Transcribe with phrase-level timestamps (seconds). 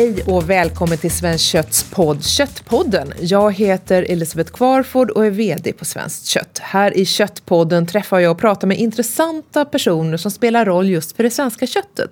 [0.00, 3.12] Hej och välkommen till Svenskt Kötts podd Köttpodden.
[3.20, 6.58] Jag heter Elisabeth Kvarford och är VD på Svenskt Kött.
[6.62, 11.22] Här i Köttpodden träffar jag och pratar med intressanta personer som spelar roll just för
[11.22, 12.10] det svenska köttet.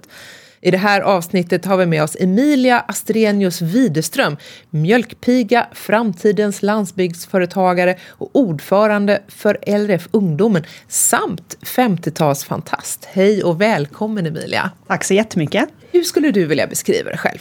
[0.60, 4.36] I det här avsnittet har vi med oss Emilia Astrenius Widerström,
[4.70, 13.06] mjölkpiga, framtidens landsbygdsföretagare och ordförande för LRF Ungdomen samt 50-talsfantast.
[13.06, 14.70] Hej och välkommen Emilia!
[14.86, 15.68] Tack så jättemycket!
[15.92, 17.38] Hur skulle du vilja beskriva dig själv?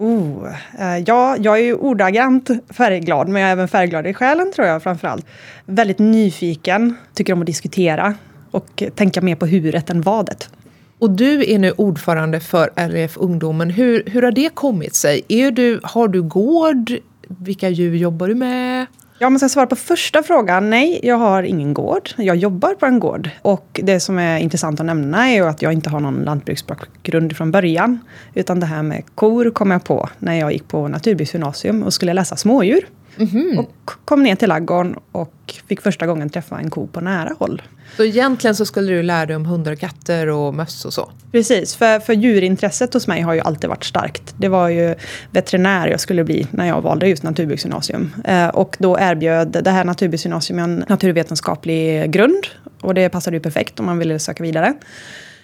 [0.00, 4.52] Oh, eh, ja, jag är ju ordagrant färgglad, men jag är även färgglad i själen
[4.52, 5.26] tror jag framförallt.
[5.64, 8.14] Väldigt nyfiken, tycker om att diskutera
[8.50, 10.50] och tänka mer på huret än vadet.
[10.98, 13.70] Och du är nu ordförande för RF Ungdomen.
[13.70, 15.22] Hur, hur har det kommit sig?
[15.28, 16.92] Är du, har du gård?
[17.28, 18.86] Vilka djur jobbar du med?
[19.22, 22.10] Ja, om man ska svara på första frågan, nej, jag har ingen gård.
[22.16, 23.30] Jag jobbar på en gård.
[23.42, 27.36] Och det som är intressant att nämna är ju att jag inte har någon lantbruksbakgrund
[27.36, 27.98] från början.
[28.34, 32.12] Utan det här med kor kom jag på när jag gick på naturbruksgymnasium och skulle
[32.12, 32.86] läsa smådjur.
[33.16, 33.58] Mm -hmm.
[33.58, 37.62] Och kom ner till laggården och fick första gången träffa en ko på nära håll.
[37.96, 41.10] Så egentligen så skulle du lära dig om hundar och katter och möss och så?
[41.32, 44.34] Precis, för, för djurintresset hos mig har ju alltid varit starkt.
[44.38, 44.94] Det var ju
[45.30, 48.10] veterinär jag skulle bli när jag valde just naturbruksgymnasium.
[48.24, 52.46] Eh, och då erbjöd det här naturbruksgymnasium en naturvetenskaplig grund.
[52.80, 54.74] Och det passade ju perfekt om man ville söka vidare.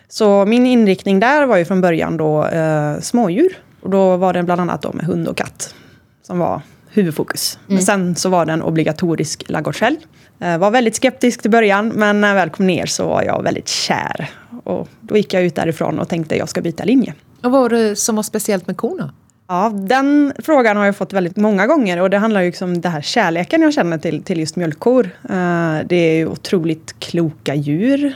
[0.08, 3.58] Så min inriktning där var ju från början då eh, smådjur.
[3.80, 5.74] Och då var det bland annat då med hund och katt
[6.22, 6.62] som var
[6.96, 7.58] huvudfokus.
[7.66, 7.74] Mm.
[7.74, 9.96] Men sen så var det en obligatorisk ladugårdshelg.
[10.40, 13.42] Eh, var väldigt skeptisk till början, men när jag väl kom ner så var jag
[13.42, 14.30] väldigt kär.
[14.64, 17.14] Och då gick jag ut därifrån och tänkte att jag ska byta linje.
[17.42, 19.12] Och vad var det som var speciellt med korna?
[19.48, 22.88] Ja, den frågan har jag fått väldigt många gånger och det handlar ju om det
[22.88, 25.04] här kärleken jag känner till, till just mjölkkor.
[25.04, 28.04] Uh, det är ju otroligt kloka djur.
[28.04, 28.12] Uh,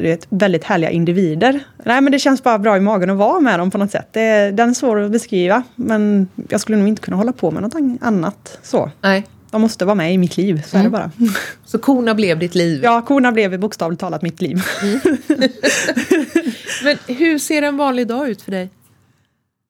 [0.00, 1.60] det är väldigt härliga individer.
[1.84, 4.08] Nej, men det känns bara bra i magen att vara med dem på något sätt.
[4.12, 7.62] Det, den är svår att beskriva, men jag skulle nog inte kunna hålla på med
[7.62, 8.90] något annat så.
[9.00, 9.26] Nej.
[9.50, 10.86] De måste vara med i mitt liv, så mm.
[10.86, 11.10] är det mm.
[11.26, 11.30] bara.
[11.64, 12.80] Så korna blev ditt liv?
[12.84, 14.62] Ja, korna blev bokstavligt talat mitt liv.
[14.82, 15.00] Mm.
[16.84, 18.70] men hur ser en vanlig dag ut för dig?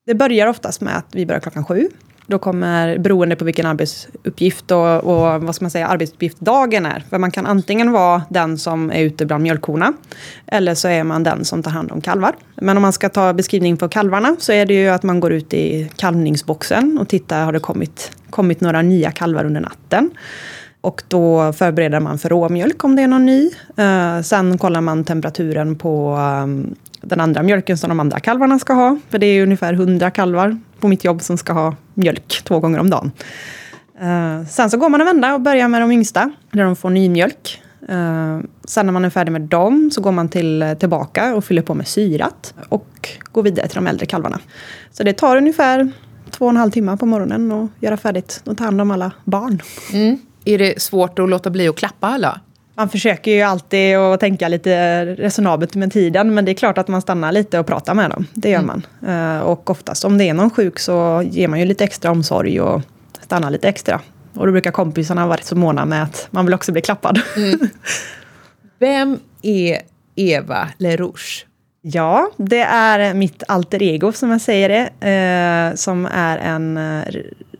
[0.07, 1.89] Det börjar oftast med att vi börjar klockan sju.
[2.27, 7.03] Då kommer, beroende på vilken arbetsuppgift och, och vad ska man säga, arbetsuppgift dagen är.
[7.09, 9.93] För man kan antingen vara den som är ute bland mjölkkorna.
[10.47, 12.35] Eller så är man den som tar hand om kalvar.
[12.55, 15.33] Men om man ska ta beskrivning på kalvarna så är det ju att man går
[15.33, 20.11] ut i kalvningsboxen och tittar, har det kommit, kommit några nya kalvar under natten?
[20.81, 23.51] Och då förbereder man för råmjölk om det är någon ny.
[23.77, 28.73] Eh, sen kollar man temperaturen på ehm, den andra mjölken som de andra kalvarna ska
[28.73, 28.97] ha.
[29.09, 32.79] För det är ungefär 100 kalvar på mitt jobb som ska ha mjölk två gånger
[32.79, 33.11] om dagen.
[34.01, 36.89] Uh, sen så går man en vända och börjar med de yngsta, där de får
[36.89, 37.61] ny mjölk.
[37.89, 41.61] Uh, sen när man är färdig med dem så går man till, tillbaka och fyller
[41.61, 44.39] på med syrat och går vidare till de äldre kalvarna.
[44.91, 45.91] Så det tar ungefär
[46.31, 49.11] två och en halv timme på morgonen att göra färdigt och ta hand om alla
[49.23, 49.61] barn.
[49.93, 50.17] Mm.
[50.45, 52.39] Är det svårt att låta bli att klappa alla?
[52.77, 56.87] Man försöker ju alltid att tänka lite resonabelt med tiden, men det är klart att
[56.87, 58.27] man stannar lite och pratar med dem.
[58.33, 58.81] Det gör mm.
[58.99, 59.15] man.
[59.15, 62.61] Uh, och oftast om det är någon sjuk så ger man ju lite extra omsorg
[62.61, 62.81] och
[63.21, 64.01] stannar lite extra.
[64.33, 67.21] Och då brukar kompisarna vara rätt så måna med att man vill också bli klappad.
[67.37, 67.59] Mm.
[68.79, 69.81] Vem är
[70.15, 71.45] Eva LeRouche?
[71.81, 75.07] Ja, det är mitt alter ego som jag säger det.
[75.09, 77.03] Eh, som är en eh,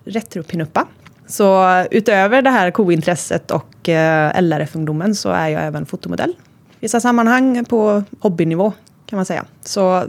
[0.05, 0.87] retropinuppa
[1.27, 6.29] så utöver det här kointresset och eh, LRF-ungdomen så är jag även fotomodell.
[6.69, 8.73] I vissa sammanhang på hobbynivå
[9.05, 9.45] kan man säga.
[9.61, 10.03] Så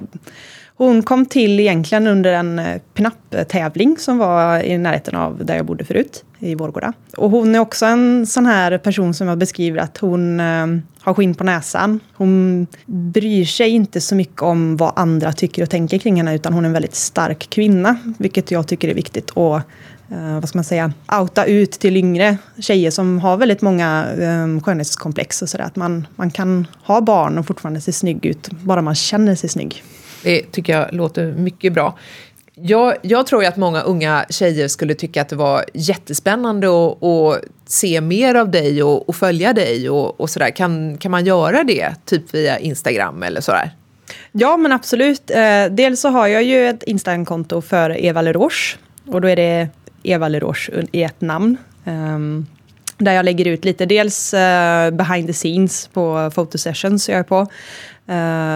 [0.76, 5.66] hon kom till egentligen under en eh, pinup-tävling som var i närheten av där jag
[5.66, 6.92] bodde förut, i Vårgårda.
[7.16, 10.66] Och hon är också en sån här person som jag beskriver att hon eh,
[11.00, 12.00] har skinn på näsan.
[12.14, 16.52] Hon bryr sig inte så mycket om vad andra tycker och tänker kring henne, utan
[16.52, 19.30] hon är en väldigt stark kvinna, vilket jag tycker är viktigt.
[19.30, 19.60] Och
[20.10, 24.62] eh, vad ska man säga, outa ut till yngre tjejer som har väldigt många eh,
[24.62, 25.64] skönhetskomplex och sådär.
[25.64, 29.50] Att man, man kan ha barn och fortfarande se snygg ut, bara man känner sig
[29.50, 29.84] snygg.
[30.22, 31.98] Det tycker jag låter mycket bra.
[32.54, 37.44] Jag, jag tror att många unga tjejer skulle tycka att det var jättespännande att, att
[37.66, 40.50] se mer av dig och, och följa dig och, och sådär.
[40.50, 43.70] Kan, kan man göra det typ via Instagram eller sådär?
[44.32, 45.30] Ja men absolut.
[45.30, 48.78] Eh, dels så har jag ju ett Instagramkonto för Eva Leroche.
[49.06, 49.68] Och då är det
[50.10, 51.56] Eva Leroche i ett namn.
[51.84, 52.46] Um,
[52.98, 57.40] där jag lägger ut lite, dels uh, behind the scenes på fotosessions jag är på.
[57.40, 57.46] Uh,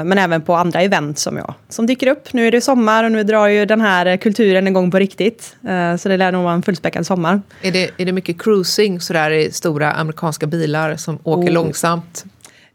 [0.04, 2.32] men även på andra event som jag som dyker upp.
[2.32, 5.56] Nu är det sommar och nu drar ju den här kulturen igång på riktigt.
[5.68, 7.42] Uh, så det lär nog vara en fullspäckad sommar.
[7.62, 11.54] Är det, är det mycket cruising sådär i stora amerikanska bilar som åker oh.
[11.54, 12.24] långsamt?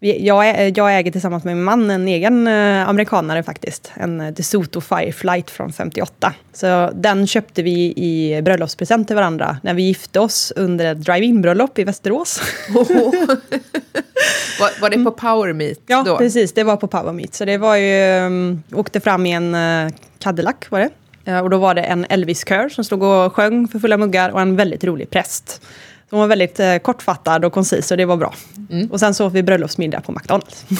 [0.05, 3.91] Jag, jag äger tillsammans med min man en egen eh, amerikanare faktiskt.
[3.95, 6.33] En eh, DeSoto Fireflight från 58.
[6.53, 11.79] Så den köpte vi i bröllopspresent till varandra när vi gifte oss under ett drive-in-bröllop
[11.79, 12.41] i Västerås.
[14.59, 16.17] var, var det på Power Meet Ja, då?
[16.17, 16.53] precis.
[16.53, 17.33] Det var på Power Meet.
[17.33, 18.25] Så det var ju...
[18.25, 20.89] Um, åkte fram i en uh, Cadillac var det.
[21.25, 24.41] Eh, och då var det en Elvis-kör som stod och sjöng för fulla muggar och
[24.41, 25.61] en väldigt rolig präst.
[26.09, 28.33] Som var väldigt eh, kortfattad och koncis och det var bra.
[28.89, 30.65] Och sen så åt vi bröllopsmiddag på McDonalds.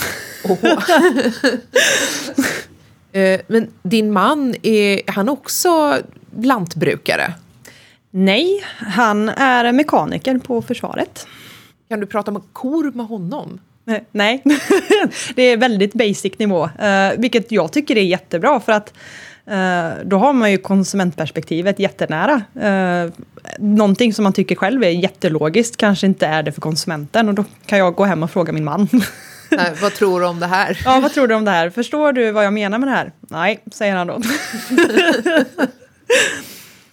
[3.12, 5.98] Eh, Men din man, är han också
[6.42, 7.34] lantbrukare?
[8.12, 11.28] Nej, han är mekaniker på försvaret.
[11.90, 13.60] Kan du prata om kor med honom?
[13.88, 14.44] Eh, Nej,
[15.36, 16.70] det är väldigt basic nivå.
[16.80, 18.94] Eh, vilket jag tycker är jättebra för att
[20.04, 22.42] då har man ju konsumentperspektivet jättenära.
[22.62, 23.12] Eh,
[23.60, 27.46] någonting som man tycker själv är jättelogiskt kanske inte är det för konsumenten och då
[27.66, 28.90] kan jag gå hem och fråga min man.
[29.52, 30.82] Nej, vad tror du om det här?
[30.86, 31.70] ja, vad tror du om det här?
[31.70, 33.12] Förstår du vad jag menar med det här?
[33.20, 34.22] Nej, säger han då.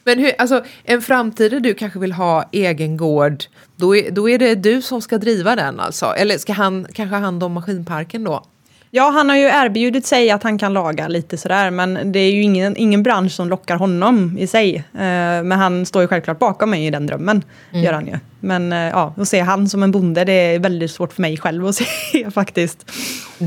[0.05, 3.45] Men hur, alltså, en framtid där du kanske vill ha egen gård,
[3.77, 6.07] då är, då är det du som ska driva den alltså?
[6.07, 8.45] Eller ska han kanske ha hand om maskinparken då?
[8.95, 12.33] Ja, han har ju erbjudit sig att han kan laga lite sådär, men det är
[12.33, 14.77] ju ingen, ingen bransch som lockar honom i sig.
[14.77, 18.19] Eh, men han står ju självklart bakom mig i den drömmen, gör han ju.
[18.41, 21.37] Men eh, ja, att se han som en bonde, det är väldigt svårt för mig
[21.37, 21.75] själv att
[22.13, 22.91] se faktiskt.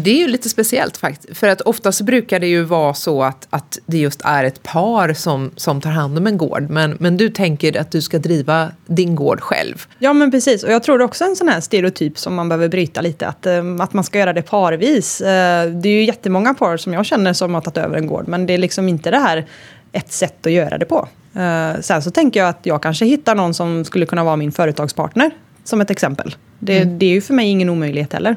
[0.03, 3.47] Det är ju lite speciellt faktiskt, för att oftast brukar det ju vara så att,
[3.49, 7.17] att det just är ett par som, som tar hand om en gård, men, men
[7.17, 9.85] du tänker att du ska driva din gård själv.
[9.99, 10.63] Ja, men precis.
[10.63, 13.63] Och jag tror också en sån här stereotyp som man behöver bryta lite, att, eh,
[13.79, 15.21] att man ska göra det parvis.
[15.21, 18.27] Eh, det är ju jättemånga par som jag känner som har tagit över en gård,
[18.27, 19.45] men det är liksom inte det här
[19.91, 21.07] ett sätt att göra det på.
[21.35, 24.51] Eh, sen så tänker jag att jag kanske hittar någon som skulle kunna vara min
[24.51, 25.31] företagspartner,
[25.63, 26.35] som ett exempel.
[26.59, 28.35] Det, det är ju för mig ingen omöjlighet heller.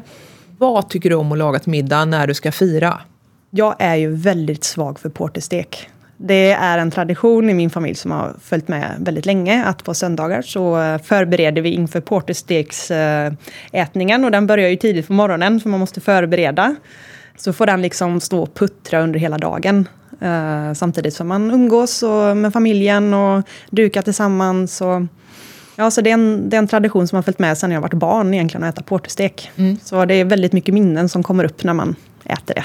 [0.60, 3.00] Vad tycker du om att laga till middag när du ska fira?
[3.50, 5.88] Jag är ju väldigt svag för porterstek.
[6.16, 9.94] Det är en tradition i min familj som har följt med väldigt länge att på
[9.94, 15.69] söndagar så eh, förbereder vi inför portersteksätningen och den börjar ju tidigt på morgonen för
[15.69, 16.76] man måste förbereda.
[17.37, 19.88] Så får den liksom stå och puttra under hela dagen.
[20.20, 24.81] Eh, samtidigt som man umgås och med familjen och dukar tillsammans.
[24.81, 25.02] Och,
[25.78, 27.80] ja, så det, är en, det är en tradition som har följt med sedan jag
[27.80, 29.50] var barn egentligen att äta porterstek.
[29.84, 32.64] Så det är väldigt mycket minnen som kommer upp när man äter det.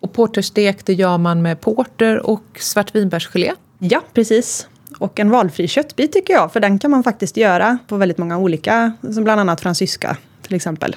[0.00, 3.52] Och porterstek, det gör man med porter och svartvinbärsgelé.
[3.78, 4.66] Ja, precis.
[4.98, 8.38] Och en valfri köttbit tycker jag, för den kan man faktiskt göra på väldigt många
[8.38, 10.96] olika, som bland annat fransyska till exempel.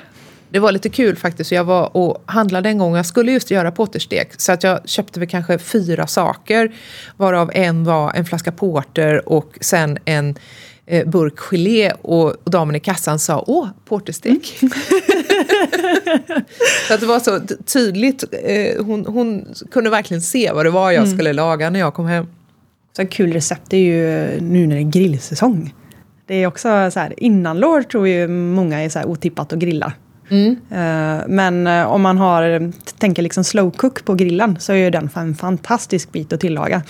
[0.50, 1.52] Det var lite kul faktiskt.
[1.52, 2.96] Jag var och handlade en gång.
[2.96, 4.42] Jag skulle just göra porterstek.
[4.42, 6.76] Så att jag köpte väl kanske fyra saker.
[7.18, 10.36] Varav en var en flaska porter och sen en
[10.86, 11.92] eh, burk gelé.
[12.02, 14.58] Och, och damen i kassan sa åh, porterstek.
[16.88, 18.24] så att det var så tydligt.
[18.44, 22.06] Eh, hon, hon kunde verkligen se vad det var jag skulle laga när jag kom
[22.06, 22.26] hem.
[22.98, 25.74] Så kul recept är ju nu när det är grillsäsong.
[26.28, 29.94] Det är också så här, innanlår tror ju många är så här otippat att grilla.
[30.72, 34.90] Eh, Men eh, om man har, tänker liksom slow cook på grillen så är ju
[34.90, 36.82] den en fantastisk bit att tillaga.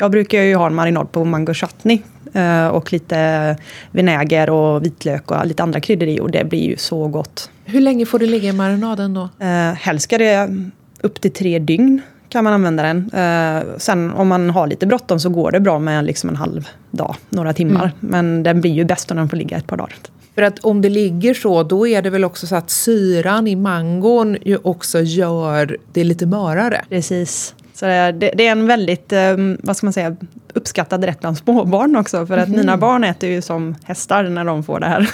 [0.00, 1.98] Jag brukar ju ha en marinad på mango chutney
[2.32, 3.56] eh, och lite
[3.90, 7.50] vinäger och vitlök och lite andra kryddor i och det blir ju så gott.
[7.64, 9.28] Hur länge får det ligga i marinaden då?
[9.38, 10.56] Eh, helst ska det
[11.00, 13.10] upp till tre dygn kan man använda den.
[13.12, 16.68] Eh, sen om man har lite bråttom så går det bra med liksom en halv
[16.90, 17.92] dag, några timmar.
[18.00, 19.94] Men den blir ju bäst om den får ligga ett par dagar.
[20.34, 23.56] För att om det ligger så, då är det väl också så att syran i
[23.56, 26.84] mangon ju också gör det lite mörare.
[26.88, 27.54] Precis.
[27.80, 30.16] Så det, är- det, är en väldigt, eh, vad ska man säga,
[30.54, 32.26] uppskattad rätt bland småbarn också.
[32.26, 35.10] För att mina barn äter ju som hästar när de får det här.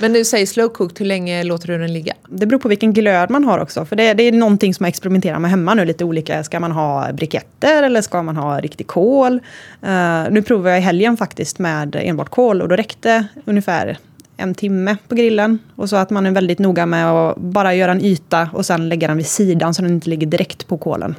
[0.00, 2.14] Men nu säger slow cooked, hur länge låter du den ligga?
[2.28, 3.84] Det beror på vilken glöd man har också.
[3.84, 6.44] För det, det är någonting som jag experimenterar med hemma nu, lite olika.
[6.44, 9.40] Ska man ha briketter eller ska man ha riktig kol?
[9.82, 13.98] Eh, nu provar jag i helgen faktiskt med enbart kol och då räckte ungefär
[14.36, 15.58] en timme på grillen.
[15.76, 18.88] Och så att man är väldigt noga med att bara göra en yta och sen
[18.88, 21.14] lägga den vid sidan så den inte ligger direkt på kolen.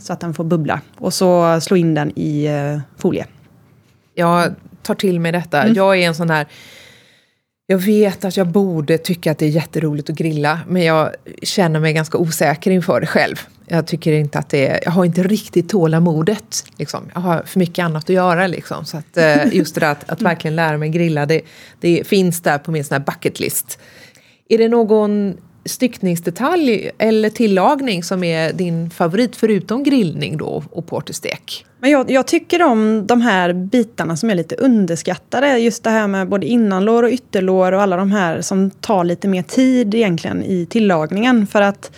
[0.00, 0.80] Så att den får bubbla.
[0.98, 3.26] Och så slå in den i eh, folie.
[4.14, 5.68] Jag tar till mig detta.
[5.68, 6.46] Jag är en sån här...
[7.68, 11.10] Jag vet att jag borde tycka att det är jätteroligt att grilla, men jag
[11.42, 13.36] känner mig ganska osäker inför det själv.
[13.66, 16.64] Jag tycker inte att det är, jag har inte riktigt tålamodet.
[16.76, 17.10] Liksom.
[17.14, 18.46] Jag har för mycket annat att göra.
[18.46, 18.84] Liksom.
[18.84, 21.40] Så att, eh, just det där att, att verkligen lära mig grilla, det,
[21.80, 23.78] det finns där på min sån bucket list.
[24.48, 31.66] Är det någon styckningsdetalj eller tillagning som är din favorit förutom grillning då och porterstek?
[31.80, 35.58] Men jag, jag, tycker om de här bitarna som är lite underskattade.
[35.58, 39.28] Just det här med både innanlår och ytterlår och alla de här som tar lite
[39.28, 41.46] mer tid egentligen i tillagningen.
[41.46, 41.90] För att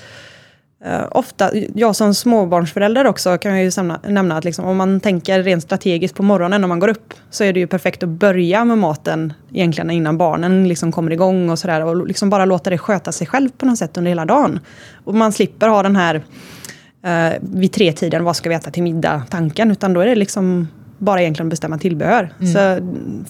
[0.87, 5.01] Uh, ofta, jag som småbarnsförälder också kan jag ju nämna, nämna att liksom, om man
[5.01, 8.09] tänker rent strategiskt på morgonen när man går upp så är det ju perfekt att
[8.09, 12.71] börja med maten egentligen innan barnen liksom kommer igång och sådär och liksom bara låta
[12.71, 14.61] det sköta sig själv på något sätt under hela dagen.
[15.05, 18.83] Och man slipper ha den här uh, vid tre tiden vad ska vi äta till
[18.83, 20.69] middag tanken utan då är det liksom
[20.99, 22.33] bara egentligen bestämma tillbehör.
[22.41, 22.53] Mm.
[22.53, 22.59] Så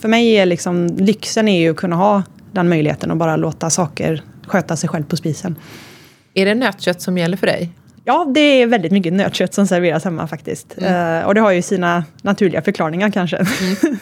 [0.00, 3.70] för mig är liksom lyxen är ju att kunna ha den möjligheten och bara låta
[3.70, 5.56] saker sköta sig själv på spisen.
[6.38, 7.70] Är det nötkött som gäller för dig?
[8.04, 10.74] Ja, det är väldigt mycket nötkött som serveras hemma faktiskt.
[10.78, 11.20] Mm.
[11.20, 13.36] Uh, och det har ju sina naturliga förklaringar kanske.
[13.36, 13.98] Mm.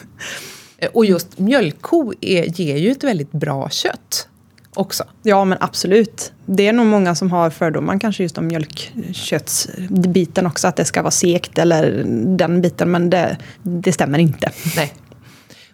[0.93, 4.27] Och just mjölkko är, ger ju ett väldigt bra kött
[4.73, 5.03] också.
[5.23, 6.33] Ja, men absolut.
[6.45, 11.01] Det är nog många som har fördomar kanske just om mjölkköttsbiten också, att det ska
[11.01, 12.03] vara sekt eller
[12.37, 14.51] den biten, men det, det stämmer inte.
[14.75, 14.93] Nej.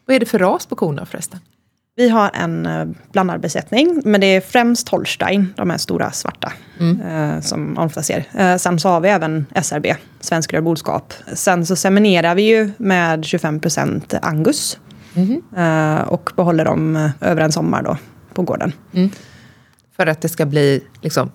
[0.05, 1.39] Vad är det för ras på korna förresten?
[1.96, 6.54] Vi har en eh, blandad besättning, men det är främst Holstein, de här stora svarta,
[6.80, 7.02] mm.
[7.02, 8.26] eh, som man ofta ser.
[8.34, 11.14] Eh, sen så har vi även SRB, Svensk rödboskap.
[11.34, 14.80] Sen så seminerar vi ju med 25% Angus.
[15.16, 15.42] Mm.
[15.58, 17.98] Eh, och behåller dem över en sommar då,
[18.34, 18.74] på gården.
[18.94, 19.10] Mm.
[19.96, 21.32] För att det ska bli liksom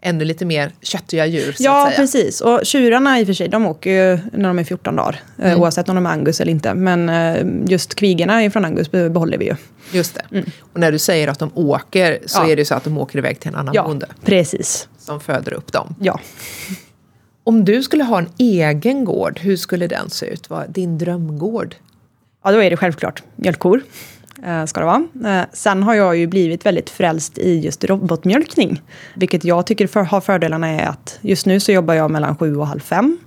[0.00, 1.52] ännu lite mer köttiga djur.
[1.52, 2.40] Så ja, precis.
[2.40, 5.20] Och tjurarna i och för sig, de åker ju när de är 14 dagar.
[5.38, 5.60] Eh, mm.
[5.60, 6.74] Oavsett om de är angus eller inte.
[6.74, 9.56] Men eh, just kvigerna från angus behåller vi ju.
[9.92, 10.36] Just det.
[10.36, 10.50] Mm.
[10.72, 12.50] Och när du säger att de åker så ja.
[12.50, 14.06] är det så att de åker iväg till en annan ja, bonde.
[14.24, 14.88] precis.
[14.98, 15.94] Som föder upp dem.
[16.00, 16.20] Ja.
[17.44, 20.50] Om du skulle ha en egen gård, hur skulle den se ut?
[20.50, 21.74] Vad din drömgård?
[22.44, 23.82] Ja, då är det självklart mjölkkor.
[24.44, 25.04] Eh, ska det vara.
[25.24, 28.82] Eh, sen har jag ju blivit väldigt frälst i just robotmjölkning.
[29.14, 32.56] Vilket jag tycker för, har fördelarna är att just nu så jobbar jag mellan sju
[32.56, 33.18] och halv fem.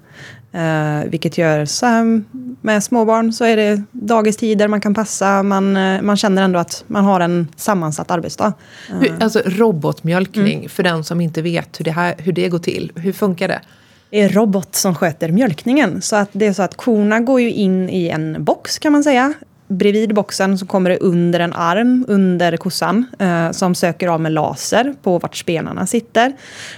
[0.55, 2.21] Uh, vilket gör så här,
[2.61, 5.43] med småbarn så är det dagistider man kan passa.
[5.43, 8.53] Man, uh, man känner ändå att man har en sammansatt arbetsdag.
[8.87, 10.69] Hur, alltså robotmjölkning, mm.
[10.69, 12.91] för den som inte vet hur det, här, hur det går till.
[12.95, 13.61] Hur funkar det?
[14.09, 16.01] Det är robot som sköter mjölkningen.
[16.01, 19.03] Så att det är så att korna går ju in i en box kan man
[19.03, 19.33] säga
[19.69, 24.31] bredvid boxen så kommer det under en arm under kossan eh, som söker av med
[24.31, 26.33] laser på vart spenarna sitter.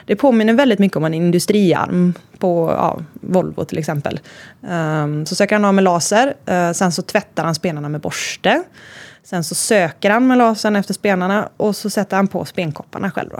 [0.06, 4.20] Det påminner väldigt mycket om en industriarm på ja, Volvo till exempel.
[4.62, 8.64] Um, så söker han av med laser, uh, sen så tvättar han spenarna med borste.
[9.24, 13.30] Sen så söker han med lasern efter spenarna och så sätter han på spenkopparna själv.
[13.30, 13.40] Då.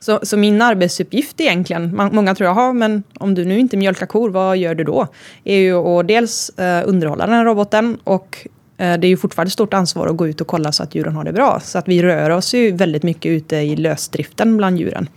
[0.00, 4.30] Så, så, min arbetsuppgift egentligen, många tror jag, men om du nu inte mjölkar kor,
[4.30, 5.06] vad gör du då?
[5.44, 8.46] Är ju att dels eh, underhålla den här roboten och
[8.78, 11.24] det är ju fortfarande stort ansvar att gå ut och kolla så att djuren har
[11.24, 11.60] det bra.
[11.64, 15.08] Så att vi rör oss ju väldigt mycket ute i lösdriften bland djuren.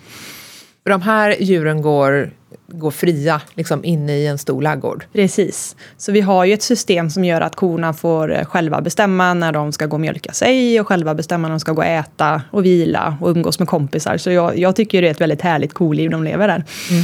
[0.84, 2.32] De här djuren går,
[2.68, 5.06] går fria liksom inne i en stor laggård?
[5.14, 5.76] Precis.
[5.98, 9.52] Så vi har ju ett system som gör att korna får eh, själva bestämma när
[9.52, 12.42] de ska gå och mjölka sig och själva bestämma när de ska gå och äta
[12.52, 14.18] och vila och umgås med kompisar.
[14.18, 16.64] Så jag, jag tycker det är ett väldigt härligt koliv de lever där.
[16.90, 17.04] Mm.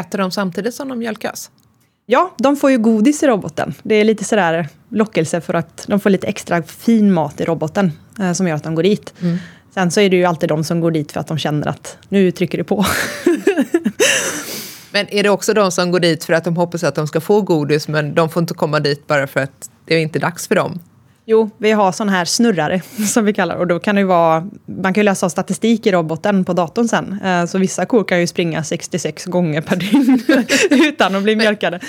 [0.00, 1.50] Äter de samtidigt som de mjölkas?
[2.06, 3.74] Ja, de får ju godis i roboten.
[3.82, 7.92] Det är lite sådär lockelse för att de får lite extra fin mat i roboten
[8.20, 9.14] eh, som gör att de går dit.
[9.22, 9.38] Mm.
[9.74, 11.98] Sen så är det ju alltid de som går dit för att de känner att
[12.08, 12.86] nu trycker det på.
[14.92, 17.20] men är det också de som går dit för att de hoppas att de ska
[17.20, 20.48] få godis men de får inte komma dit bara för att det är inte dags
[20.48, 20.80] för dem?
[21.26, 22.80] Jo, vi har sån här snurrare
[23.14, 26.44] som vi kallar och då kan det vara, man kan ju läsa statistik i roboten
[26.44, 27.20] på datorn sen.
[27.24, 30.22] Eh, så vissa kor kan ju springa 66 gånger per dygn
[30.88, 31.80] utan att bli mjölkade.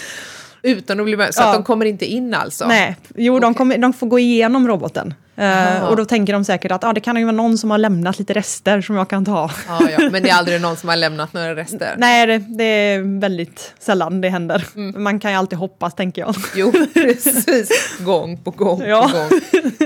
[0.66, 1.34] Utan att bli mjölkade?
[1.34, 1.48] Så ja.
[1.48, 2.68] att de kommer inte in alltså?
[2.68, 3.42] Nej, jo okay.
[3.42, 5.14] de, kommer, de får gå igenom roboten.
[5.40, 7.78] Uh, och då tänker de säkert att ah, det kan ju vara någon som har
[7.78, 9.52] lämnat lite rester som jag kan ta.
[9.68, 10.10] Ah, ja.
[10.12, 11.96] Men det är aldrig någon som har lämnat några rester?
[11.98, 14.66] Nej, det, det är väldigt sällan det händer.
[14.76, 15.04] Mm.
[15.04, 16.36] Man kan ju alltid hoppas, tänker jag.
[16.56, 17.98] Jo, precis.
[18.00, 19.12] Gång på gång ja.
[19.12, 19.40] på gång.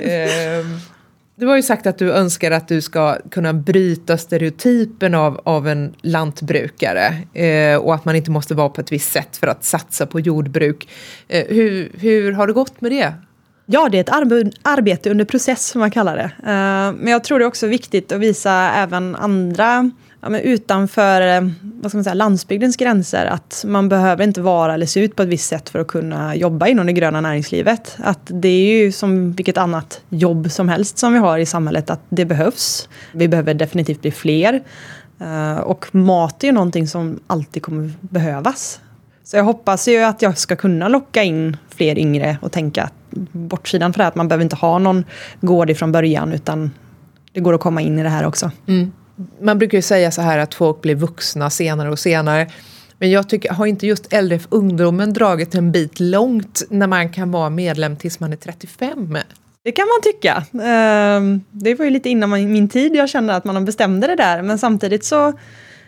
[0.04, 0.66] Uh,
[1.40, 5.68] du har ju sagt att du önskar att du ska kunna bryta stereotypen av, av
[5.68, 9.64] en lantbrukare eh, och att man inte måste vara på ett visst sätt för att
[9.64, 10.90] satsa på jordbruk.
[11.28, 13.14] Eh, hur, hur har det gått med det?
[13.66, 16.32] Ja, det är ett arbete under process som man kallar det.
[16.52, 19.92] Eh, men jag tror det är också viktigt att visa även andra
[20.22, 24.74] ja, men utanför eh, vad ska man säga, landsbygdens gränser att man behöver inte vara
[24.74, 27.98] eller se ut på ett visst sätt för att kunna jobba inom det gröna näringslivet.
[28.04, 31.90] Att det är ju som vilket annat jobb som helst som vi har i samhället,
[31.90, 32.90] att det behövs.
[33.12, 34.64] Vi behöver definitivt bli fler.
[35.20, 38.80] Eh, och mat är ju någonting som alltid kommer behövas.
[39.24, 42.94] Så jag hoppas ju att jag ska kunna locka in fler yngre och tänka att
[43.32, 45.06] bortsidan för det att man behöver inte ha någon
[45.42, 46.72] gård ifrån början utan
[47.34, 48.52] det går att komma in i det här också.
[48.68, 48.92] Mm
[49.42, 52.52] man brukar ju säga så här att folk blir vuxna senare och senare.
[52.98, 57.32] Men jag tycker, har inte just LRF Ungdomen dragit en bit långt när man kan
[57.32, 59.18] vara medlem tills man är 35?
[59.64, 60.64] Det kan man tycka.
[60.64, 64.42] Ehm, det var ju lite innan min tid jag kände att man bestämde det där,
[64.42, 65.34] men samtidigt så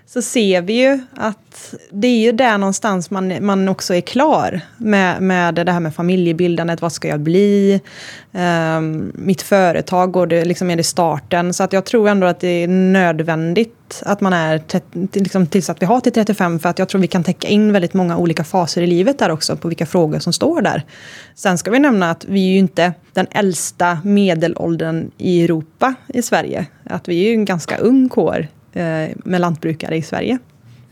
[0.05, 4.61] så ser vi ju att det är ju där någonstans man, man också är klar
[4.77, 6.81] med, med det här med familjebildandet.
[6.81, 7.81] Vad ska jag bli?
[8.31, 11.53] Um, mitt företag, går det, liksom är det starten?
[11.53, 14.61] Så att jag tror ändå att det är nödvändigt att man är
[15.19, 17.73] liksom, tills att vi har till 35 för att jag tror vi kan täcka in
[17.73, 20.83] väldigt många olika faser i livet där också på vilka frågor som står där.
[21.35, 26.21] Sen ska vi nämna att vi är ju inte den äldsta medelåldern i Europa i
[26.21, 26.65] Sverige.
[26.83, 28.47] Att vi är ju en ganska ung kår
[29.15, 30.39] med lantbrukare i Sverige.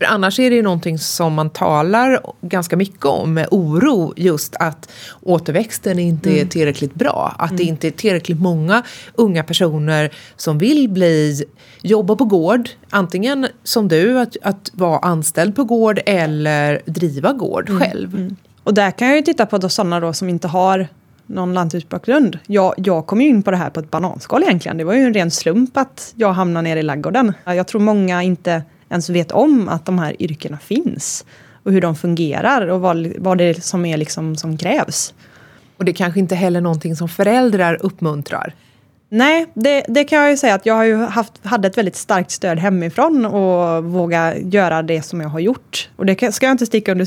[0.00, 4.56] För annars är det ju någonting som man talar ganska mycket om med oro, just
[4.56, 4.90] att
[5.22, 6.42] återväxten inte mm.
[6.42, 7.34] är tillräckligt bra.
[7.38, 7.56] Att mm.
[7.56, 8.82] det inte är tillräckligt många
[9.14, 11.44] unga personer som vill bli,
[11.82, 17.68] jobba på gård, antingen som du, att, att vara anställd på gård eller driva gård
[17.68, 17.80] mm.
[17.80, 18.14] själv.
[18.14, 18.36] Mm.
[18.62, 20.88] Och där kan jag ju titta på sådana då som inte har
[21.30, 22.38] någon lantbruksbakgrund.
[22.46, 24.76] Jag, jag kom ju in på det här på ett bananskal egentligen.
[24.76, 27.32] Det var ju en ren slump att jag hamnade nere i laggården.
[27.44, 31.24] Jag tror många inte ens vet om att de här yrkena finns.
[31.62, 35.14] Och hur de fungerar och vad, vad det är som är liksom som krävs.
[35.76, 38.54] Och det är kanske inte heller någonting som föräldrar uppmuntrar.
[39.12, 41.96] Nej, det, det, kan jag ju säga att jag har ju haft, hade ett väldigt
[41.96, 45.88] starkt stöd hemifrån och våga göra det som jag har gjort.
[45.96, 47.06] Och det ska jag inte sticka under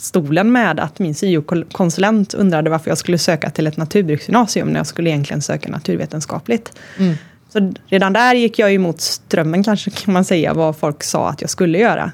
[0.00, 4.86] stolen med att min syokonsulent undrade varför jag skulle söka till ett naturbruksgymnasium när jag
[4.86, 6.72] skulle egentligen söka naturvetenskapligt.
[6.98, 7.14] Mm.
[7.52, 11.40] Så redan där gick jag emot strömmen kanske kan man säga, vad folk sa att
[11.40, 12.12] jag skulle göra.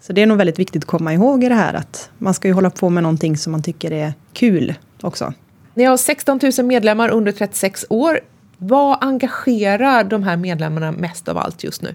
[0.00, 2.48] Så det är nog väldigt viktigt att komma ihåg i det här att man ska
[2.48, 5.32] ju hålla på med någonting som man tycker är kul också.
[5.74, 8.20] Ni har 16 000 medlemmar under 36 år.
[8.58, 11.94] Vad engagerar de här medlemmarna mest av allt just nu?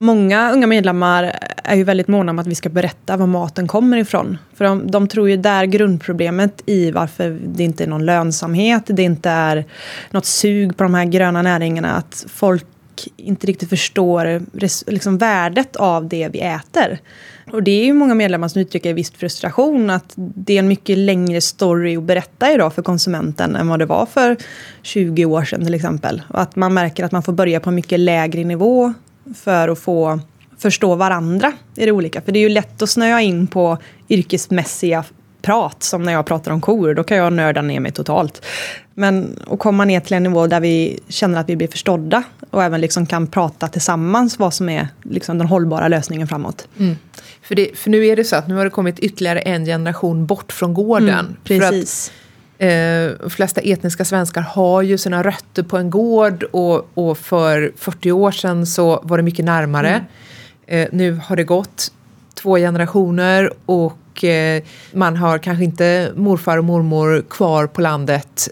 [0.00, 3.96] Många unga medlemmar är ju väldigt måna om att vi ska berätta var maten kommer
[3.96, 4.38] ifrån.
[4.54, 9.02] För de, de tror ju där grundproblemet i varför det inte är någon lönsamhet, det
[9.02, 9.64] inte är
[10.10, 12.66] något sug på de här gröna näringarna, att folk
[13.16, 14.42] inte riktigt förstår
[14.90, 16.98] liksom värdet av det vi äter.
[17.54, 20.98] Och det är ju många medlemmar som uttrycker viss frustration att det är en mycket
[20.98, 24.36] längre story att berätta idag för konsumenten än vad det var för
[24.82, 26.22] 20 år sedan till exempel.
[26.28, 28.92] Och att man märker att man får börja på en mycket lägre nivå
[29.34, 30.20] för att få
[30.58, 32.20] förstå varandra i det olika.
[32.20, 35.04] För det är ju lätt att snöa in på yrkesmässiga
[35.42, 38.44] prat, som när jag pratar om kor, då kan jag nörda ner mig totalt.
[38.94, 42.62] Men att komma ner till en nivå där vi känner att vi blir förstådda och
[42.62, 46.68] även liksom kan prata tillsammans vad som är liksom den hållbara lösningen framåt.
[46.78, 46.96] Mm.
[47.44, 50.26] För, det, för nu är det så att nu har det kommit ytterligare en generation
[50.26, 51.08] bort från gården.
[51.08, 52.12] Mm, precis.
[52.58, 56.88] För att, eh, de flesta etniska svenskar har ju sina rötter på en gård och,
[56.94, 60.04] och för 40 år sedan så var det mycket närmare.
[60.66, 60.84] Mm.
[60.86, 61.92] Eh, nu har det gått
[62.34, 68.48] två generationer och eh, man har kanske inte morfar och mormor kvar på landet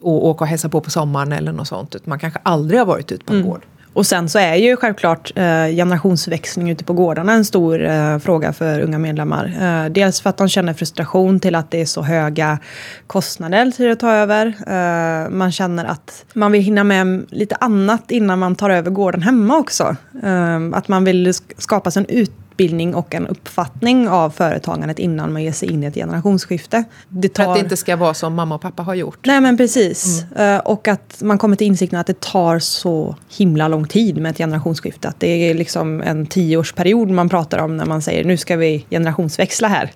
[0.00, 2.06] och åka och hälsa på på sommaren eller något sånt.
[2.06, 3.50] Man kanske aldrig har varit ute på en mm.
[3.50, 3.62] gård.
[3.94, 8.52] Och sen så är ju självklart eh, generationsväxling ute på gårdarna en stor eh, fråga
[8.52, 9.44] för unga medlemmar.
[9.60, 12.58] Eh, dels för att de känner frustration till att det är så höga
[13.06, 14.46] kostnader till att ta över.
[14.46, 19.22] Eh, man känner att man vill hinna med lite annat innan man tar över gården
[19.22, 19.96] hemma också.
[20.22, 25.32] Eh, att man vill skapa sig en ut utbildning och en uppfattning av företagandet innan
[25.32, 26.84] man ger sig in i ett generationsskifte.
[27.08, 27.44] Det tar...
[27.44, 29.26] För att det inte ska vara som mamma och pappa har gjort?
[29.26, 30.24] Nej men precis.
[30.36, 30.54] Mm.
[30.54, 34.30] Uh, och att man kommer till insikten att det tar så himla lång tid med
[34.30, 35.08] ett generationsskifte.
[35.08, 38.86] Att det är liksom en tioårsperiod man pratar om när man säger nu ska vi
[38.90, 39.92] generationsväxla här.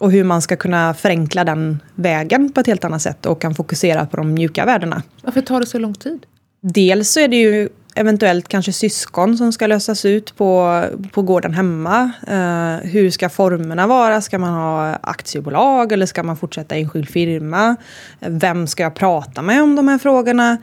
[0.00, 3.54] Och hur man ska kunna förenkla den vägen på ett helt annat sätt och kan
[3.54, 5.02] fokusera på de mjuka värdena.
[5.22, 6.26] Varför tar det så lång tid?
[6.60, 11.54] Dels så är det ju eventuellt kanske syskon som ska lösas ut på, på gården
[11.54, 12.10] hemma.
[12.30, 14.20] Uh, hur ska formerna vara?
[14.20, 17.76] Ska man ha aktiebolag eller ska man fortsätta enskild firma?
[18.20, 20.58] Vem ska jag prata med om de här frågorna?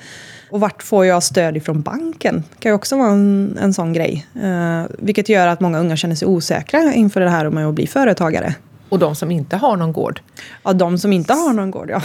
[0.49, 2.43] Och vart får jag stöd ifrån banken?
[2.53, 4.27] Det kan ju också vara en, en sån grej.
[4.43, 7.87] Uh, vilket gör att många unga känner sig osäkra inför det här med att bli
[7.87, 8.55] företagare.
[8.89, 10.21] Och de som inte har någon gård?
[10.63, 12.01] Ja, de som inte har någon gård, ja.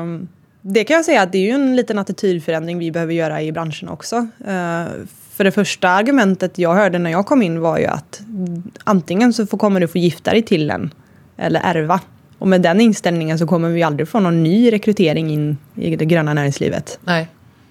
[0.00, 0.28] um,
[0.62, 3.52] Det kan jag säga att det är ju en liten attitydförändring vi behöver göra i
[3.52, 4.16] branschen också.
[4.46, 4.86] Eh,
[5.32, 8.22] för det första argumentet jag hörde när jag kom in var ju att
[8.84, 10.94] antingen så kommer du få gifta dig till en
[11.36, 12.00] eller ärva.
[12.38, 16.04] Och med den inställningen så kommer vi aldrig få någon ny rekrytering in i det
[16.04, 16.98] gröna näringslivet.
[17.04, 17.28] Nej,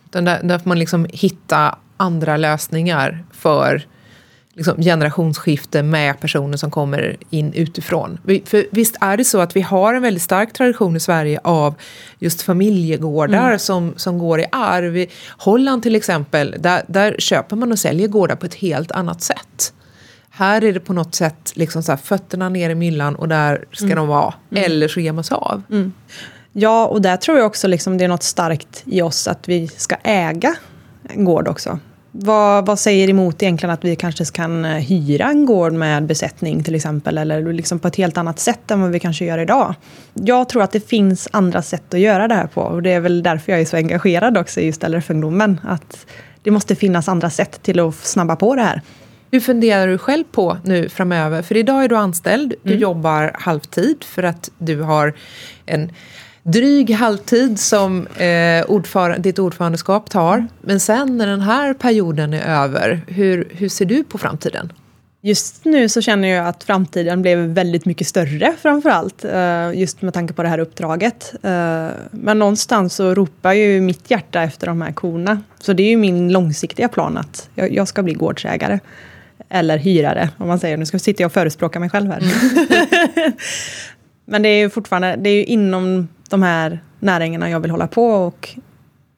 [0.09, 3.85] där, där får man liksom hitta andra lösningar för
[4.53, 8.17] liksom, generationsskifte med personer som kommer in utifrån.
[8.45, 11.75] För visst är det så att vi har en väldigt stark tradition i Sverige av
[12.19, 13.59] just familjegårdar mm.
[13.59, 14.97] som, som går i arv.
[14.97, 19.21] I Holland till exempel, där, där köper man och säljer gårdar på ett helt annat
[19.21, 19.73] sätt.
[20.29, 23.65] Här är det på något sätt liksom så här, fötterna ner i myllan och där
[23.71, 23.97] ska mm.
[23.97, 24.33] de vara.
[24.51, 24.63] Mm.
[24.63, 25.61] Eller så ger man sig av.
[25.69, 25.93] Mm.
[26.53, 29.67] Ja, och där tror jag också liksom det är något starkt i oss att vi
[29.67, 30.55] ska äga
[31.03, 31.79] en gård också.
[32.11, 36.63] Vad, vad säger emot egentligen att vi kanske kan eh, hyra en gård med besättning
[36.63, 39.75] till exempel, eller liksom på ett helt annat sätt än vad vi kanske gör idag?
[40.13, 42.99] Jag tror att det finns andra sätt att göra det här på och det är
[42.99, 45.61] väl därför jag är så engagerad också i just LRF-ungdomen.
[45.63, 46.05] Att
[46.43, 48.81] det måste finnas andra sätt till att snabba på det här.
[49.31, 51.41] Hur funderar du själv på nu framöver?
[51.41, 52.81] För idag är du anställd, du mm.
[52.81, 55.13] jobbar halvtid för att du har
[55.65, 55.91] en
[56.43, 60.47] dryg halvtid som eh, ordför ditt ordförandeskap tar.
[60.61, 64.73] Men sen när den här perioden är över, hur, hur ser du på framtiden?
[65.23, 69.25] Just nu så känner jag att framtiden blev väldigt mycket större framför allt.
[69.25, 71.33] Eh, just med tanke på det här uppdraget.
[71.43, 75.41] Eh, men någonstans så ropar ju mitt hjärta efter de här korna.
[75.59, 78.79] Så det är ju min långsiktiga plan att jag ska bli gårdsägare.
[79.49, 80.77] Eller hyrare, om man säger.
[80.77, 82.21] Nu ska sitta jag och förespråka mig själv här.
[84.25, 87.87] Men det är ju fortfarande det är ju inom de här näringarna jag vill hålla
[87.87, 88.05] på.
[88.05, 88.49] Och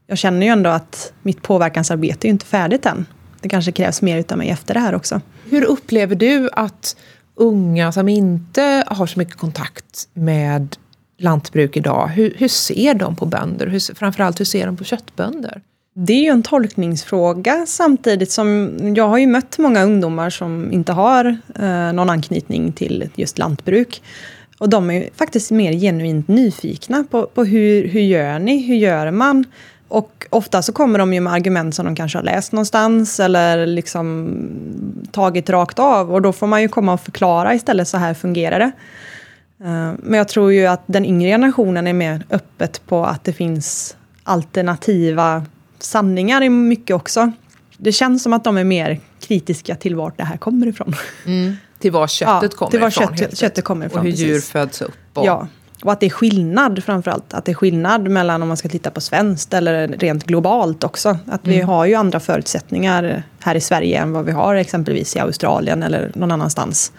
[0.07, 3.05] jag känner ju ändå att mitt påverkansarbete är inte färdigt än.
[3.41, 5.21] Det kanske krävs mer utav mig efter det här också.
[5.49, 6.95] Hur upplever du att
[7.35, 10.77] unga som inte har så mycket kontakt med
[11.17, 13.67] lantbruk idag, hur, hur ser de på bönder?
[13.67, 15.61] Hur, framförallt hur ser de på köttbönder?
[15.95, 20.91] Det är ju en tolkningsfråga samtidigt som jag har ju mött många ungdomar som inte
[20.91, 24.01] har eh, någon anknytning till just lantbruk.
[24.57, 29.11] Och de är faktiskt mer genuint nyfikna på, på hur, hur gör ni, hur gör
[29.11, 29.45] man?
[29.87, 33.65] Och ofta så kommer de ju med argument som de kanske har läst någonstans eller
[33.65, 34.29] liksom
[35.11, 36.13] tagit rakt av.
[36.13, 38.71] Och då får man ju komma och förklara istället, så här fungerar det.
[39.63, 43.33] Eh, men jag tror ju att den yngre generationen är mer öppet på att det
[43.33, 45.45] finns alternativa
[45.79, 47.31] sanningar i mycket också.
[47.77, 50.95] Det känns som att de är mer kritiska till vart det här kommer ifrån.
[51.25, 53.17] Mm till var köttet ja, kommer till var ifrån.
[53.17, 53.99] Kött, köttet kommer ifrån.
[53.99, 54.27] Och hur precis.
[54.27, 54.91] djur föds upp.
[55.13, 55.25] Och...
[55.25, 55.47] Ja,
[55.83, 57.33] och att det är skillnad framförallt.
[57.33, 61.17] Att det är skillnad mellan om man ska titta på svenskt eller rent globalt också.
[61.27, 61.67] Att vi mm.
[61.67, 66.11] har ju andra förutsättningar här i Sverige än vad vi har exempelvis i Australien eller
[66.15, 66.91] någon annanstans.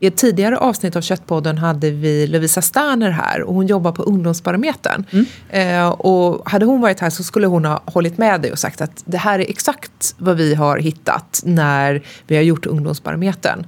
[0.00, 4.02] I ett tidigare avsnitt av Köttpodden hade vi Lovisa Sterner här och hon jobbar på
[4.02, 5.04] Ungdomsbarometern.
[5.10, 5.26] Mm.
[5.50, 8.80] Eh, och hade hon varit här så skulle hon ha hållit med dig och sagt
[8.80, 13.66] att det här är exakt vad vi har hittat när vi har gjort Ungdomsbarometern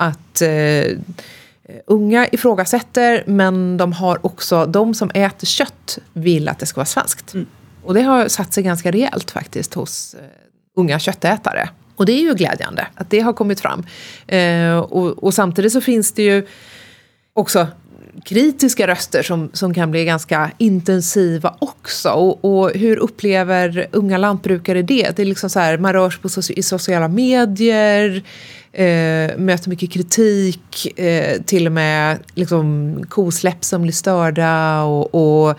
[0.00, 0.98] att eh,
[1.86, 6.86] unga ifrågasätter men de har också, de som äter kött vill att det ska vara
[6.86, 7.34] svenskt.
[7.34, 7.46] Mm.
[7.82, 10.20] Och det har satt sig ganska rejält faktiskt hos eh,
[10.76, 11.68] unga köttätare.
[11.96, 13.86] Och det är ju glädjande att det har kommit fram.
[14.26, 16.46] Eh, och, och, samtidigt så finns det ju
[17.32, 17.66] också
[18.24, 22.10] kritiska röster som, som kan bli ganska intensiva också.
[22.10, 25.16] Och, och hur upplever unga lantbrukare det?
[25.16, 28.22] Det är liksom så här, man rör sig på, i sociala medier,
[28.72, 35.58] eh, möter mycket kritik, eh, till och med liksom, kosläpp som blir störda och, och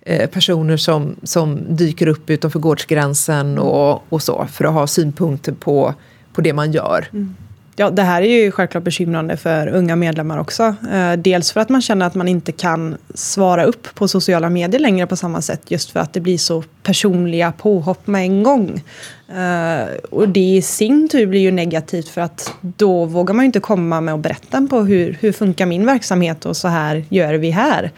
[0.00, 5.52] eh, personer som, som dyker upp utanför gårdsgränsen och, och så för att ha synpunkter
[5.52, 5.94] på,
[6.32, 7.08] på det man gör.
[7.12, 7.34] Mm.
[7.78, 10.74] Ja, det här är ju självklart bekymrande för unga medlemmar också.
[10.92, 14.80] Eh, dels för att man känner att man inte kan svara upp på sociala medier
[14.80, 18.82] längre på samma sätt, just för att det blir så personliga påhopp med en gång.
[19.28, 23.46] Eh, och det i sin tur blir ju negativt för att då vågar man ju
[23.46, 27.34] inte komma med och berätta på hur, hur funkar min verksamhet och så här gör
[27.34, 27.90] vi här.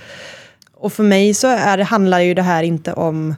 [0.75, 3.35] Och för mig så är handlar ju det här inte om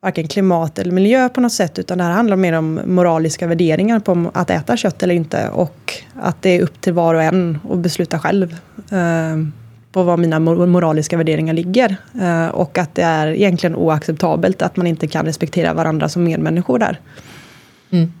[0.00, 4.00] varken klimat eller miljö på något sätt, utan det här handlar mer om moraliska värderingar
[4.00, 7.58] på att äta kött eller inte och att det är upp till var och en
[7.70, 8.56] att besluta själv
[8.90, 9.36] eh,
[9.92, 11.96] på var mina moraliska värderingar ligger.
[12.20, 16.78] Eh, och att det är egentligen oacceptabelt att man inte kan respektera varandra som medmänniskor
[16.78, 17.00] där.
[17.90, 18.12] Mm.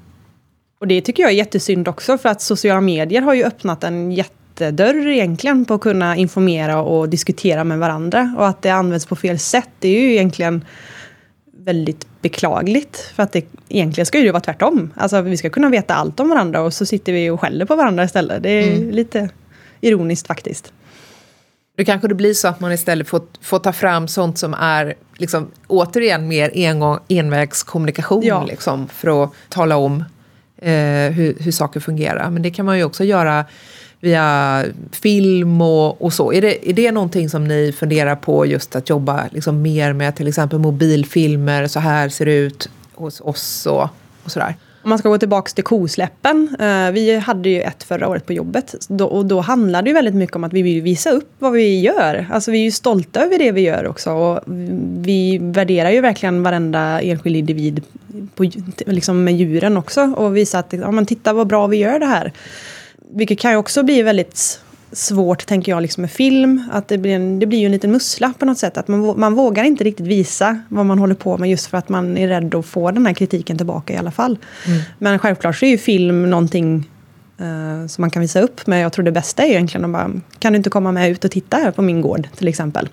[0.80, 4.12] Och det tycker jag är jättesynd också, för att sociala medier har ju öppnat en
[4.12, 8.34] jättedörr egentligen på att kunna informera och diskutera med varandra.
[8.38, 10.64] Och att det används på fel sätt, det är ju egentligen
[11.68, 13.12] väldigt beklagligt.
[13.14, 14.90] För att det, egentligen ska det vara tvärtom.
[14.96, 17.76] Alltså vi ska kunna veta allt om varandra och så sitter vi och skäller på
[17.76, 18.42] varandra istället.
[18.42, 18.90] Det är mm.
[18.90, 19.28] lite
[19.80, 20.72] ironiskt faktiskt.
[21.76, 24.94] Då kanske det blir så att man istället får, får ta fram sånt som är
[25.16, 28.44] liksom, återigen mer engång, envägskommunikation ja.
[28.44, 30.04] liksom, för att tala om
[30.56, 32.30] eh, hur, hur saker fungerar.
[32.30, 33.44] Men det kan man ju också göra
[34.00, 36.32] via film och, och så.
[36.32, 40.16] Är det, är det någonting som ni funderar på just att jobba liksom mer med
[40.16, 43.88] till exempel mobilfilmer, så här ser det ut hos oss och,
[44.24, 44.54] och sådär?
[44.82, 46.56] Om man ska gå tillbaka till kosläppen.
[46.60, 48.74] Eh, vi hade ju ett förra året på jobbet.
[48.88, 51.52] Då, och då handlade det ju väldigt mycket om att vi vill visa upp vad
[51.52, 52.26] vi gör.
[52.30, 54.12] Alltså vi är ju stolta över det vi gör också.
[54.12, 54.40] Och
[54.98, 57.82] vi värderar ju verkligen varenda enskild individ
[58.34, 58.50] på,
[58.86, 60.02] liksom med djuren också.
[60.02, 62.32] Och visar att, ja men titta vad bra vi gör det här.
[63.10, 64.60] Vilket kan ju också bli väldigt
[64.92, 66.62] svårt, tänker jag, liksom med film.
[66.72, 68.76] Att det blir, en, det blir ju en liten mussla på något sätt.
[68.76, 71.88] Att man, man vågar inte riktigt visa vad man håller på med just för att
[71.88, 74.38] man är rädd att få den här kritiken tillbaka i alla fall.
[74.66, 74.80] Mm.
[74.98, 76.90] Men självklart så är ju film någonting
[77.40, 78.66] uh, som man kan visa upp.
[78.66, 81.24] Men jag tror det bästa är egentligen att bara, kan du inte komma med ut
[81.24, 82.88] och titta här på min gård till exempel.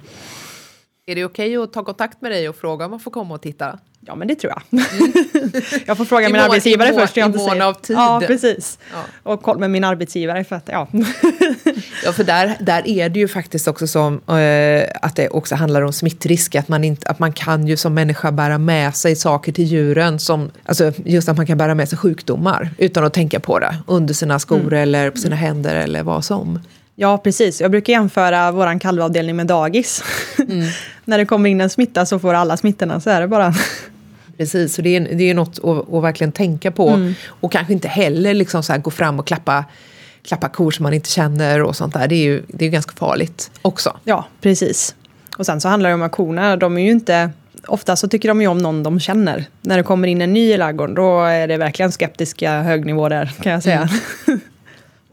[1.08, 3.34] Är det okej okay att ta kontakt med dig och fråga om man får komma
[3.34, 3.80] och titta?
[4.00, 4.62] Ja, men det tror jag.
[4.72, 5.52] Mm.
[5.86, 7.18] jag får fråga min mån, arbetsgivare mån, först.
[7.18, 7.96] I mån av tid.
[7.96, 8.80] Ja, precis.
[8.94, 9.32] Ja.
[9.32, 10.44] Och kolla med min arbetsgivare.
[10.44, 10.88] För att, ja.
[12.06, 15.82] ja, för där, där är det ju faktiskt också som uh, att det också handlar
[15.82, 16.56] om smittrisk.
[16.56, 20.20] Att man, inte, att man kan ju som människa bära med sig saker till djuren.
[20.20, 23.76] Som, alltså just att man kan bära med sig sjukdomar utan att tänka på det.
[23.88, 24.74] Under sina skor mm.
[24.74, 26.60] eller på sina händer eller vad som.
[26.96, 27.62] Ja, precis.
[27.62, 30.04] Jag brukar jämföra vår kalvavdelning med dagis.
[30.50, 30.68] Mm.
[31.06, 33.54] När det kommer in en smitta så får alla smittorna, så är det bara.
[34.38, 36.90] Precis, så det är, det är något att, att verkligen tänka på.
[36.90, 37.14] Mm.
[37.28, 39.66] Och kanske inte heller liksom så gå fram och klappa,
[40.24, 42.08] klappa kor som man inte känner och sånt där.
[42.08, 43.98] Det är ju det är ganska farligt också.
[44.04, 44.96] Ja, precis.
[45.38, 47.30] Och sen så handlar det om att korna, de är ju inte...
[47.68, 49.46] Ofta så tycker de ju om någon de känner.
[49.62, 53.34] När det kommer in en ny i ladugården, då är det verkligen skeptiska högnivåer där,
[53.42, 53.90] kan jag säga.
[54.28, 54.40] Mm.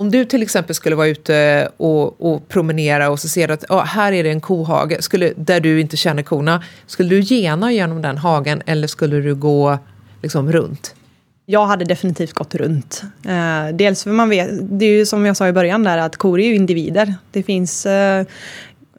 [0.02, 3.64] Om du till exempel skulle vara ute och, och promenera och så ser du att
[3.70, 6.62] oh, här är det en kohage skulle, där du inte känner korna.
[6.86, 9.78] Skulle du gena genom den hagen eller skulle du gå
[10.22, 10.94] liksom runt?
[11.46, 13.02] Jag hade definitivt gått runt.
[13.24, 16.16] Eh, dels för man vet, det är ju som jag sa i början där att
[16.16, 17.14] kor är ju individer.
[17.30, 18.26] Det finns eh,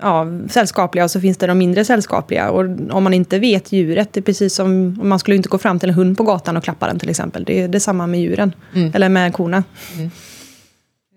[0.01, 2.49] ja, sällskapliga och så finns det de mindre sällskapliga.
[2.49, 5.79] Och om man inte vet djuret, det är precis som man skulle inte gå fram
[5.79, 7.43] till en hund på gatan och klappa den till exempel.
[7.43, 8.91] Det är detsamma med djuren, mm.
[8.95, 9.63] eller med korna.
[9.95, 10.11] Mm.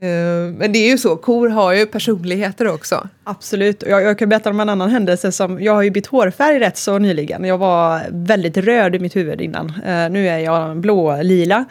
[0.00, 3.08] Eh, men det är ju så, kor har ju personligheter också.
[3.24, 3.82] Absolut.
[3.86, 5.32] Jag, jag kan berätta om en annan händelse.
[5.32, 7.44] som Jag har ju bytt hårfärg rätt så nyligen.
[7.44, 9.66] Jag var väldigt röd i mitt huvud innan.
[9.66, 11.64] Uh, nu är jag blå-lila.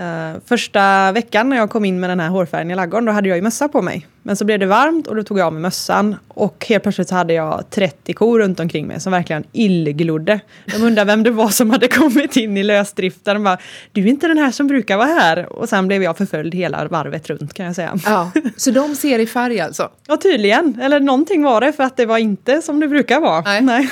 [0.00, 3.28] Uh, första veckan när jag kom in med den här hårfärgen i ladugården, då hade
[3.28, 4.06] jag ju mössa på mig.
[4.22, 6.16] Men så blev det varmt och då tog jag av mig mössan.
[6.28, 10.40] Och helt plötsligt så hade jag 30 kor runt omkring mig som verkligen illglodde.
[10.64, 13.34] De undrade vem det var som hade kommit in i lösdriften.
[13.34, 13.58] De bara,
[13.92, 15.52] du är inte den här som brukar vara här.
[15.52, 17.98] Och sen blev jag förföljd hela varvet runt kan jag säga.
[18.04, 19.90] Ja, så de ser i färg alltså?
[20.06, 20.80] Ja, tydligen.
[20.80, 23.40] Eller någonting var det för att det var inte som det brukar vara.
[23.40, 23.62] Nej.
[23.62, 23.90] Nej.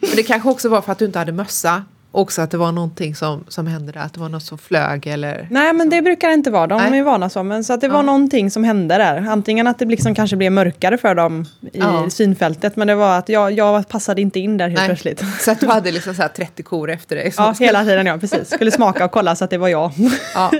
[0.00, 2.72] Men det kanske också var för att du inte hade mössa också att det var
[2.72, 5.46] någonting som, som hände där, att det var något som flög eller?
[5.50, 6.98] Nej men det brukar det inte vara, de Nej.
[6.98, 7.42] är vana så.
[7.42, 7.92] Men så att det ja.
[7.92, 9.26] var någonting som hände där.
[9.28, 12.10] Antingen att det liksom kanske blev mörkare för dem i ja.
[12.10, 12.76] synfältet.
[12.76, 14.88] Men det var att jag, jag passade inte in där helt Nej.
[14.88, 15.24] plötsligt.
[15.40, 17.32] Så att du hade liksom så 30 kor efter dig?
[17.42, 18.50] Ja, hela tiden ja, precis.
[18.50, 19.92] Skulle smaka och kolla så att det var jag.
[20.34, 20.50] Ja.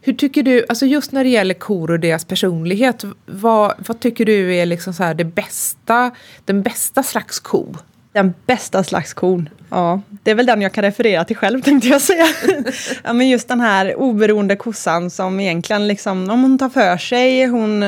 [0.00, 4.24] Hur tycker du, alltså just när det gäller kor och deras personlighet, vad, vad tycker
[4.24, 6.10] du är liksom så det bästa,
[6.44, 7.76] den bästa slags ko?
[8.16, 9.48] Den bästa slags kon.
[9.70, 12.26] Ja, det är väl den jag kan referera till själv tänkte jag säga.
[13.04, 17.46] ja, men just den här oberoende kossan som egentligen liksom, om hon tar för sig,
[17.46, 17.84] hon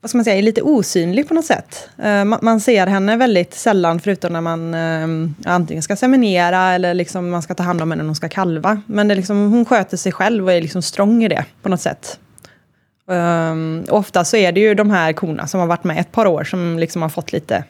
[0.00, 1.88] vad ska man säga, är lite osynlig på något sätt.
[2.04, 7.30] Uh, man ser henne väldigt sällan förutom när man uh, antingen ska seminera eller liksom
[7.30, 8.82] man ska ta hand om henne när hon ska kalva.
[8.86, 11.80] Men det liksom, hon sköter sig själv och är liksom strong i det på något
[11.80, 12.18] sätt.
[13.06, 16.26] Um, ofta så är det ju de här korna som har varit med ett par
[16.26, 17.64] år som liksom har fått lite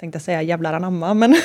[0.00, 1.36] tänkte säga jävlar anamma, men,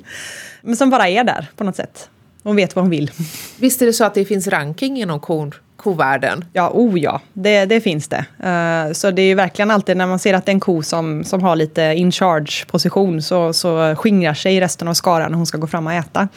[0.60, 2.10] men som bara är där på något sätt.
[2.42, 3.10] Hon vet vad hon vill.
[3.58, 6.44] Visst är det så att det finns ranking inom kon, kovärlden?
[6.52, 8.24] Ja, oh ja, det, det finns det.
[8.44, 11.24] Uh, så det är verkligen alltid när man ser att det är en ko som,
[11.24, 15.46] som har lite in charge position så, så skingrar sig resten av skaran när hon
[15.46, 16.28] ska gå fram och äta.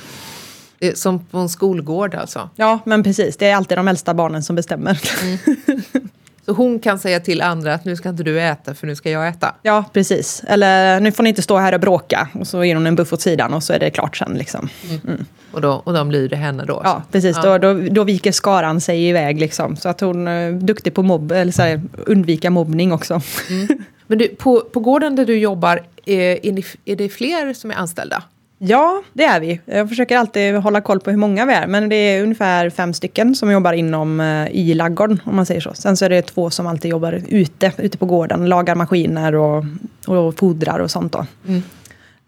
[0.94, 2.50] Som på en skolgård alltså?
[2.56, 3.38] Ja, men precis.
[3.38, 5.02] Det är alltid de äldsta barnen som bestämmer.
[5.24, 5.38] Mm.
[6.50, 9.12] Så hon kan säga till andra att nu ska inte du äta för nu ska
[9.12, 9.56] jag äta.
[9.62, 10.44] Ja, precis.
[10.48, 12.30] Eller nu får ni inte stå här och bråka.
[12.34, 14.34] Och så ger hon en buff åt sidan och så är det klart sen.
[14.34, 14.70] Liksom.
[14.90, 15.02] Mm.
[15.08, 15.26] Mm.
[15.52, 16.82] Och, då, och de lyder henne då?
[16.84, 17.38] Ja, precis.
[17.44, 17.58] Ja.
[17.58, 19.40] Då, då, då, viker skaran sig iväg.
[19.40, 19.76] Liksom.
[19.76, 23.22] Så att hon är duktig på mobb, eller så här, undvika mobbning också.
[23.50, 23.68] Mm.
[24.08, 27.76] Men du, på, på gården där du jobbar, är, är, är det fler som är
[27.76, 28.24] anställda?
[28.62, 29.62] Ja, det är vi.
[29.66, 31.68] Jag försöker alltid hålla koll på hur många vi är.
[31.68, 35.62] Men det är ungefär fem stycken som jobbar inom uh, i laggården, om man säger
[35.62, 35.74] så.
[35.74, 38.46] Sen så är det två som alltid jobbar ute, ute på gården.
[38.46, 39.66] Lagar maskiner och,
[40.08, 41.26] och fodrar och sånt då.
[41.48, 41.64] Mm.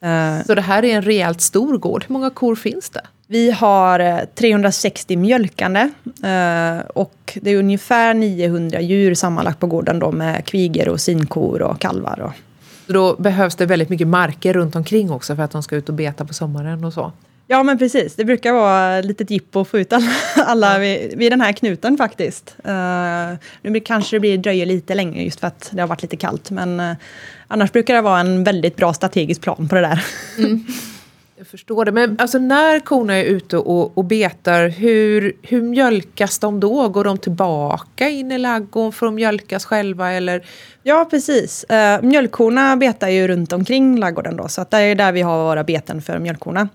[0.06, 2.06] Uh, så det här är en rejält stor gård.
[2.08, 3.02] Hur många kor finns det?
[3.28, 10.00] Vi har 360 eh, mjölkande uh, och det är ungefär 900 djur sammanlagt på gården
[10.00, 12.20] då med kviger och sinkor och kalvar.
[12.20, 12.32] Och,
[12.92, 15.90] så då behövs det väldigt mycket marker runt omkring också för att de ska ut
[15.90, 17.12] och beta på sommaren och så?
[17.48, 18.16] Ja, men precis.
[18.16, 21.98] Det brukar vara litet jippo att få ut alla, alla vid, vid den här knuten
[21.98, 22.56] faktiskt.
[22.68, 26.16] Uh, nu kanske det blir dröjer lite längre just för att det har varit lite
[26.16, 26.52] kallt.
[26.52, 26.96] Men uh,
[27.48, 30.06] annars brukar det vara en väldigt bra strategisk plan på det där.
[30.38, 30.66] Mm.
[31.42, 31.92] Jag förstår det.
[31.92, 36.90] Men alltså när korna är ute och, och betar, hur, hur mjölkas de då?
[36.90, 40.12] Går de tillbaka in i ladugården för att mjölkas själva?
[40.12, 40.46] Eller?
[40.84, 41.66] Ja, precis.
[41.72, 45.44] Uh, mjölkkorna betar ju runt omkring ladugården då, så att det är där vi har
[45.44, 46.70] våra beten för mjölkkorna.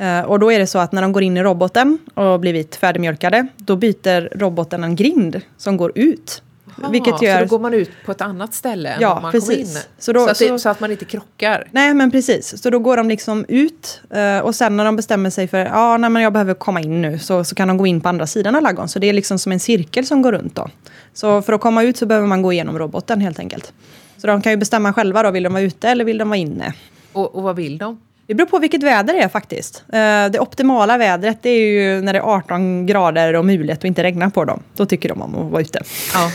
[0.00, 2.76] Uh, och då är det så att när de går in i roboten och blivit
[2.76, 6.42] färdigmjölkade, då byter roboten en grind som går ut
[6.82, 7.38] Aha, vilket gör...
[7.38, 9.48] Så då går man ut på ett annat ställe än ja, man precis.
[9.48, 9.82] kom in?
[9.98, 11.68] Så, då, så, att det, så, så, att man inte krockar?
[11.70, 12.62] Nej, men precis.
[12.62, 15.96] Så då går de liksom ut eh, och sen när de bestämmer sig för ja,
[15.96, 18.26] nej, men jag behöver komma in nu så, så kan de gå in på andra
[18.26, 18.88] sidan av ladugården.
[18.88, 20.68] Så det är liksom som en cirkel som går runt då.
[21.14, 23.72] Så för att komma ut så behöver man gå igenom roboten helt enkelt.
[24.16, 26.38] Så de kan ju bestämma själva då, vill de vara ute eller vill de vara
[26.38, 26.74] inne?
[27.12, 28.00] Och, och vad vill de?
[28.26, 29.84] Det beror på vilket väder det är faktiskt.
[29.88, 33.84] Eh, det optimala vädret det är ju när det är 18 grader och mulet och
[33.84, 34.62] inte regnar på dem.
[34.76, 35.82] Då tycker de om att vara ute.
[36.14, 36.30] Ja.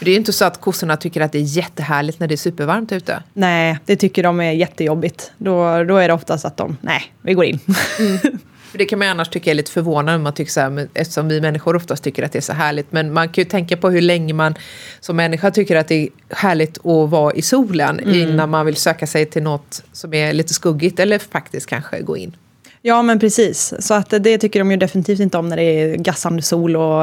[0.00, 2.36] Det är ju inte så att kossorna tycker att det är jättehärligt när det är
[2.36, 3.22] supervarmt ute.
[3.32, 5.32] Nej, det tycker de är jättejobbigt.
[5.38, 7.60] Då, då är det oftast att de, nej, vi går in.
[7.98, 8.18] Mm.
[8.70, 11.40] För det kan man annars tycka är lite förvånande, man tycker så här, eftersom vi
[11.40, 12.92] människor oftast tycker att det är så härligt.
[12.92, 14.54] Men man kan ju tänka på hur länge man
[15.00, 18.14] som människa tycker att det är härligt att vara i solen mm.
[18.14, 22.16] innan man vill söka sig till något som är lite skuggigt eller faktiskt kanske gå
[22.16, 22.36] in.
[22.82, 25.96] Ja men precis, så att det tycker de ju definitivt inte om när det är
[25.96, 27.02] gassande sol och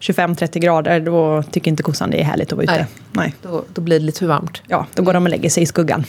[0.00, 1.00] 25-30 grader.
[1.00, 2.72] Då tycker inte kossan det är härligt att vara ute.
[2.72, 3.34] Nej, Nej.
[3.42, 4.62] Då, då blir det lite för varmt.
[4.66, 6.04] Ja, då går de och lägger sig i skuggan.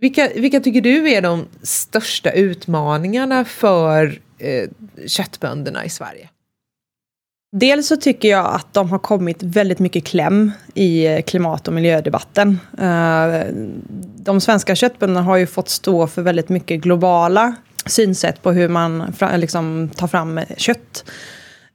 [0.00, 4.68] Vilka, vilka tycker du är de största utmaningarna för eh,
[5.06, 6.28] köttbönderna i Sverige?
[7.52, 11.74] Dels så tycker jag att de har kommit väldigt mycket kläm i eh, klimat och
[11.74, 12.58] miljödebatten.
[12.78, 13.54] Eh,
[14.16, 17.54] de svenska köttbönderna har ju fått stå för väldigt mycket globala
[17.86, 21.04] synsätt på hur man liksom tar fram kött.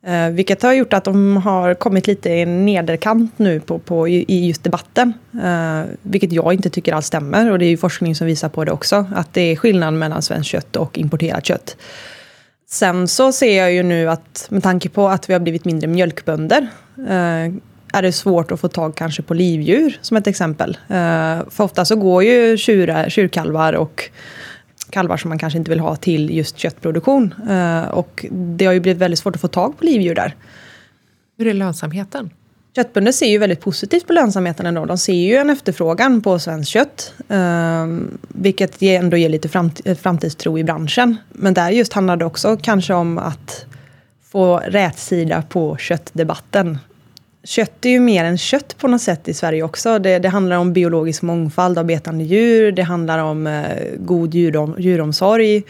[0.06, 4.48] Eh, vilket har gjort att de har kommit lite i nederkant nu på, på, i
[4.48, 5.13] just debatten.
[5.44, 8.65] Eh, vilket jag inte tycker alls stämmer och det är ju forskning som visar på
[8.65, 9.06] det också.
[9.15, 11.78] Att det är skillnad mellan svenskt kött och importerat kött.
[12.70, 15.88] Sen så ser jag ju nu att med tanke på att vi har blivit mindre
[15.88, 17.54] mjölkbönder eh,
[17.94, 20.78] är det svårt att få tag kanske på livdjur som ett exempel.
[20.88, 24.10] Eh, för ofta så går ju tjurar, tjurkalvar och
[24.89, 27.34] kalvar som man kanske inte vill ha till just köttproduktion.
[27.50, 30.36] Uh, och det har ju blivit väldigt svårt att få tag på livdjur där.
[31.38, 32.30] Hur är lönsamheten?
[32.76, 34.86] Köttbönder ser ju väldigt positivt på lönsamheten ändå.
[34.86, 37.13] De ser ju en efterfrågan på svenskt kött.
[37.32, 41.17] Uh, vilket ändå ger lite framt framtidstro i branschen.
[41.30, 43.65] Men där just handlar det också kanske om att
[44.24, 46.78] få rätsida på köttdebatten
[47.46, 50.00] kött är ju mer än kött på något sätt i Sverige också.
[50.00, 53.64] Det, det handlar om biologisk mångfald av betande djur, det handlar om eh,
[53.98, 55.64] god djurom, djuromsorg.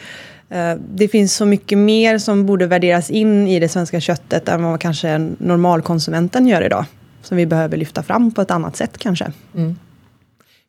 [0.50, 4.64] Eh, det finns så mycket mer som borde värderas in i det svenska köttet än
[4.64, 6.86] vad kanske normalkonsumenten gör idag.
[7.22, 9.32] Som vi behöver lyfta fram på ett annat sätt kanske.
[9.56, 9.76] Mm.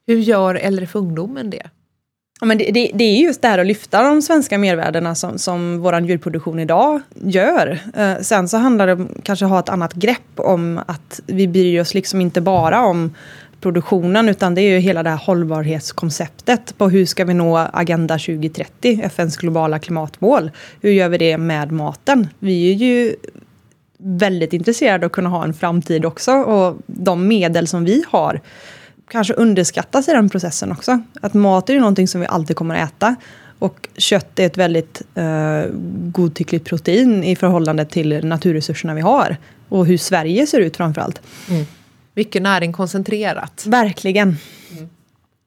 [0.07, 1.63] Hur gör äldre för ungdomen det?
[2.41, 5.79] Men det, det, det, är just det här att lyfta de svenska mervärdena som, som
[5.79, 7.79] vår djurproduktion idag gör.
[7.97, 11.81] Eh, sen så handlar det om kanske ha ett annat grepp om att vi bryr
[11.81, 13.15] oss liksom inte bara om
[13.61, 18.15] produktionen utan det är ju hela det här hållbarhetskonceptet på hur ska vi nå Agenda
[18.15, 20.51] 2030, FNs globala klimatmål.
[20.81, 22.29] Hur gör vi det med maten?
[22.39, 23.17] Vi är ju
[23.99, 28.41] väldigt intresserade av att kunna ha en framtid också och de medel som vi har
[29.09, 31.03] kanske underskattas i den processen också.
[31.21, 33.17] Att mat är ju någonting som vi alltid kommer att äta.
[33.59, 35.63] Och kött är ett väldigt eh,
[36.11, 39.37] godtyckligt protein i förhållande till naturresurserna vi har.
[39.69, 41.21] Och hur Sverige ser ut framförallt.
[41.51, 41.67] Mm.
[42.15, 43.65] Mycket näring koncentrerat.
[43.67, 44.37] Verkligen.
[44.73, 44.89] Mm.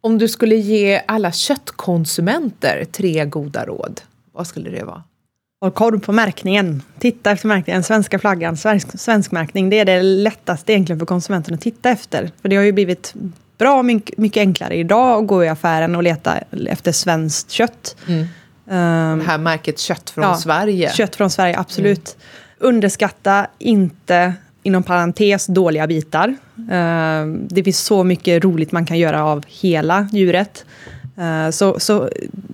[0.02, 5.04] Om du skulle ge alla köttkonsumenter tre goda råd, vad skulle det vara?
[5.62, 6.82] Håll koll på märkningen.
[7.00, 7.84] Titta efter märkningen.
[7.84, 9.70] Svenska flaggan, svensk, svensk märkning.
[9.70, 12.32] Det är det lättaste egentligen för konsumenten att titta efter.
[12.42, 13.14] För det har ju blivit
[13.60, 17.96] bra mycket enklare idag att gå i affären och leta efter svenskt kött.
[18.08, 18.20] Mm.
[18.22, 20.92] Um, det här märket Kött från ja, Sverige.
[20.94, 22.18] Kött från Sverige, absolut.
[22.18, 22.70] Mm.
[22.70, 26.28] Underskatta inte, inom parentes, dåliga bitar.
[26.60, 30.66] Uh, det finns så mycket roligt man kan göra av hela djuret.
[31.18, 32.10] Uh, så, så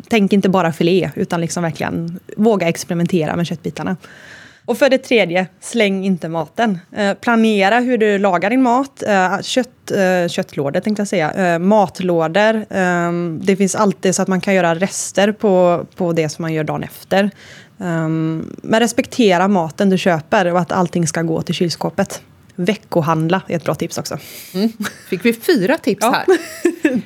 [0.07, 3.97] tänk inte bara filé, utan liksom verkligen våga experimentera med köttbitarna.
[4.65, 6.79] Och för det tredje, släng inte maten.
[6.91, 9.03] Eh, planera hur du lagar din mat.
[9.03, 11.31] Eh, kött, eh, köttlådor tänkte jag säga.
[11.31, 12.65] Eh, matlådor.
[12.69, 16.53] Ehm, det finns alltid så att man kan göra rester på, på det som man
[16.53, 17.29] gör dagen efter.
[17.79, 22.21] Ehm, men respektera maten du köper och att allting ska gå till kylskåpet.
[22.55, 24.17] Veckohandla är ett bra tips också.
[24.53, 24.69] Mm.
[25.09, 26.11] Fick vi fyra tips ja.
[26.11, 26.25] här.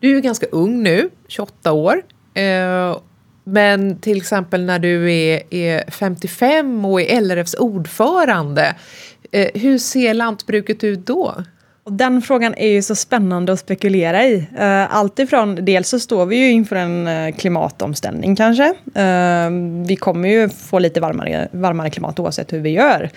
[0.00, 2.02] Du är ju ganska ung nu, 28 år.
[3.52, 8.74] Men till exempel när du är, är 55 och är LRFs ordförande,
[9.32, 11.34] eh, hur ser lantbruket ut då?
[11.90, 14.46] Den frågan är ju så spännande att spekulera i.
[14.58, 18.74] Eh, alltifrån, dels så står vi ju inför en eh, klimatomställning kanske.
[18.94, 19.50] Eh,
[19.86, 23.10] vi kommer ju få lite varmare, varmare klimat oavsett hur vi gör.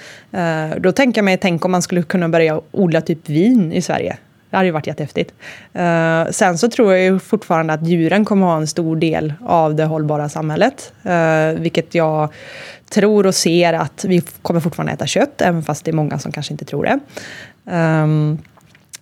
[0.79, 4.17] Då tänker jag mig, tänk om man skulle kunna börja odla typ vin i Sverige.
[4.51, 5.33] Det hade ju varit jättehäftigt.
[5.75, 9.75] Uh, sen så tror jag ju fortfarande att djuren kommer ha en stor del av
[9.75, 10.93] det hållbara samhället.
[11.05, 12.29] Uh, vilket jag
[12.89, 16.31] tror och ser att vi kommer fortfarande äta kött, även fast det är många som
[16.31, 16.99] kanske inte tror det.
[17.71, 18.37] Um,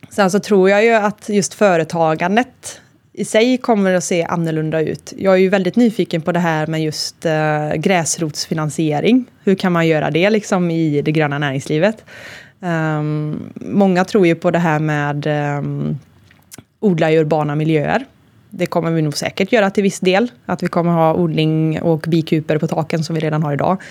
[0.09, 2.81] Sen så tror jag ju att just företagandet
[3.13, 5.13] i sig kommer att se annorlunda ut.
[5.17, 9.25] Jag är ju väldigt nyfiken på det här med just uh, gräsrotsfinansiering.
[9.43, 12.05] Hur kan man göra det liksom i det gröna näringslivet?
[12.59, 15.99] Um, många tror ju på det här med um,
[16.79, 18.05] odla i urbana miljöer.
[18.49, 20.31] Det kommer vi nog säkert göra till viss del.
[20.45, 23.81] Att vi kommer ha odling och bikuper på taken som vi redan har idag.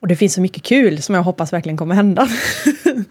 [0.00, 2.28] Och det finns så mycket kul som jag hoppas verkligen kommer hända.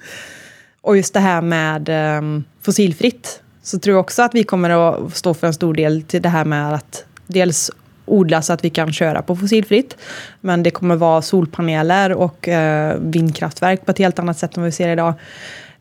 [0.81, 3.41] Och just det här med um, fossilfritt.
[3.63, 6.29] Så tror jag också att vi kommer att stå för en stor del till det
[6.29, 7.71] här med att dels
[8.06, 9.97] odla så att vi kan köra på fossilfritt.
[10.41, 14.68] Men det kommer vara solpaneler och uh, vindkraftverk på ett helt annat sätt än vad
[14.68, 15.14] vi ser idag.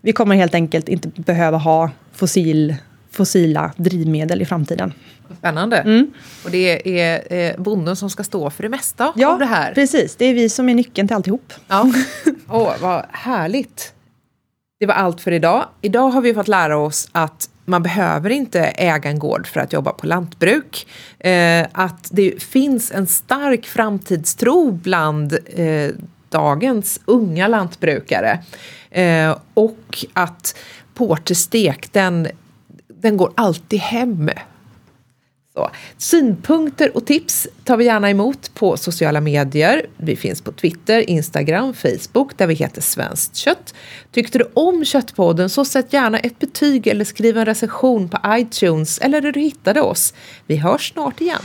[0.01, 2.75] Vi kommer helt enkelt inte behöva ha fossil,
[3.11, 4.93] fossila drivmedel i framtiden.
[5.39, 5.77] Spännande.
[5.77, 6.11] Mm.
[6.45, 9.68] Och det är eh, bonden som ska stå för det mesta ja, av det här?
[9.68, 10.16] Ja, precis.
[10.16, 11.53] Det är vi som är nyckeln till alltihop.
[11.68, 11.93] Ja.
[12.49, 13.93] Åh, oh, vad härligt.
[14.81, 15.64] Det var allt för idag.
[15.81, 19.72] Idag har vi fått lära oss att man behöver inte äga en gård för att
[19.72, 20.86] jobba på lantbruk.
[21.18, 25.90] Eh, att det finns en stark framtidstro bland eh,
[26.28, 28.38] dagens unga lantbrukare.
[28.90, 30.56] Eh, och att
[30.94, 32.28] porterstek, den,
[32.88, 34.30] den går alltid hem
[35.55, 35.70] så.
[35.98, 39.86] Synpunkter och tips tar vi gärna emot på sociala medier.
[39.96, 43.74] Vi finns på Twitter, Instagram, Facebook där vi heter Svenskt kött.
[44.12, 48.98] Tyckte du om Köttpodden så sätt gärna ett betyg eller skriv en recension på iTunes
[48.98, 50.14] eller där du hittade oss.
[50.46, 51.42] Vi hörs snart igen.